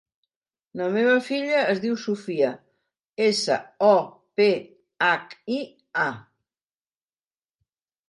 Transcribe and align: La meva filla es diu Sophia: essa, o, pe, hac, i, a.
La 0.79 0.85
meva 0.95 1.17
filla 1.25 1.59
es 1.73 1.81
diu 1.83 1.97
Sophia: 2.05 2.49
essa, 3.27 3.59
o, 3.91 3.93
pe, 4.43 4.51
hac, 5.13 5.41
i, 5.61 5.63
a. 6.09 6.11